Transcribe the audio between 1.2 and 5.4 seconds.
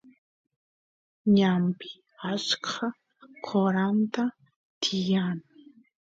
ñanpi achka qoronta tiyan